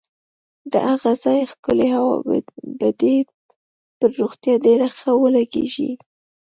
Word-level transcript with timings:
د 0.71 0.73
هغه 0.87 1.11
ځای 1.23 1.39
ښکلې 1.51 1.87
هوا 1.97 2.15
به 2.79 2.89
دې 3.01 3.17
پر 3.97 4.09
روغتیا 4.19 4.55
ډېره 4.65 4.87
ښه 4.97 5.11
ولګېږي. 5.21 5.91